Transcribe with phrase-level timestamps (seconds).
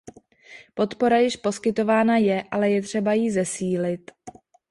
[0.73, 4.11] Podpora již poskytována je, ale je třeba ji zesílit.